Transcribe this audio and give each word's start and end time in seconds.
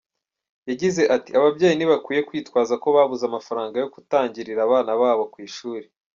Yagize 0.69 1.01
ati 1.15 1.29
“Ababyeyi 1.39 1.75
ntibakwiye 1.75 2.21
kwitwaza 2.29 2.73
ko 2.83 2.87
babuze 2.95 3.23
amafaranga 3.27 3.75
yo 3.81 3.87
gutangirira 3.95 4.61
abana 4.67 4.91
babo 5.01 5.23
ku 5.33 5.37
ishuli. 5.49 5.87